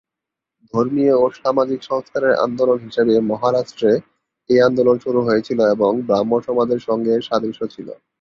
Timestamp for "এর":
7.13-7.23